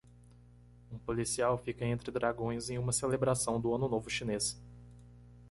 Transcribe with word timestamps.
Um 0.91 0.97
policial 0.97 1.59
fica 1.59 1.85
entre 1.85 2.09
dragões 2.11 2.71
em 2.71 2.79
uma 2.79 2.91
celebração 2.91 3.61
do 3.61 3.71
Ano 3.75 3.87
Novo 3.87 4.09
Chinês 4.09 4.59